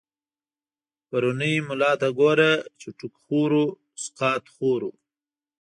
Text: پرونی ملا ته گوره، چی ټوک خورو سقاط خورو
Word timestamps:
پرونی 1.07 1.53
ملا 1.67 1.91
ته 2.01 2.07
گوره، 2.17 2.51
چی 2.79 2.87
ټوک 2.97 3.13
خورو 3.23 3.65
سقاط 4.03 4.43
خورو 4.55 4.91